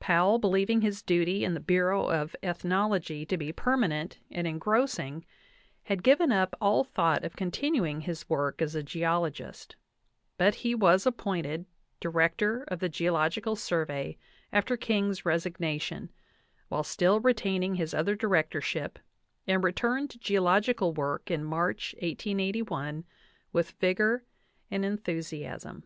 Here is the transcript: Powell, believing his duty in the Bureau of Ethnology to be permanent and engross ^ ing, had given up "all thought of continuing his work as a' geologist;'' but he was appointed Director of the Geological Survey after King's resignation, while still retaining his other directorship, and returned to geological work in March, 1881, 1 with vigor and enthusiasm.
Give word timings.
Powell, 0.00 0.38
believing 0.38 0.80
his 0.80 1.02
duty 1.02 1.44
in 1.44 1.52
the 1.52 1.60
Bureau 1.60 2.06
of 2.06 2.34
Ethnology 2.42 3.26
to 3.26 3.36
be 3.36 3.52
permanent 3.52 4.18
and 4.30 4.46
engross 4.46 4.94
^ 4.94 4.98
ing, 4.98 5.26
had 5.82 6.02
given 6.02 6.32
up 6.32 6.56
"all 6.58 6.84
thought 6.84 7.22
of 7.22 7.36
continuing 7.36 8.00
his 8.00 8.26
work 8.26 8.62
as 8.62 8.74
a' 8.74 8.82
geologist;'' 8.82 9.76
but 10.38 10.54
he 10.54 10.74
was 10.74 11.04
appointed 11.04 11.66
Director 12.00 12.64
of 12.68 12.78
the 12.78 12.88
Geological 12.88 13.56
Survey 13.56 14.16
after 14.54 14.78
King's 14.78 15.26
resignation, 15.26 16.10
while 16.70 16.82
still 16.82 17.20
retaining 17.20 17.74
his 17.74 17.92
other 17.92 18.16
directorship, 18.16 18.98
and 19.46 19.62
returned 19.62 20.08
to 20.08 20.18
geological 20.18 20.94
work 20.94 21.30
in 21.30 21.44
March, 21.44 21.94
1881, 21.96 22.84
1 22.94 23.04
with 23.52 23.72
vigor 23.72 24.24
and 24.70 24.82
enthusiasm. 24.82 25.84